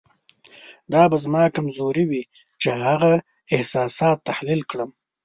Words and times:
دا 0.93 1.01
به 1.09 1.17
زما 1.25 1.43
کمزوري 1.55 2.03
وي 2.09 2.23
چې 2.61 2.69
هغه 2.85 3.13
احساسات 3.55 4.17
تحلیل 4.29 4.61
کړم. 4.71 4.89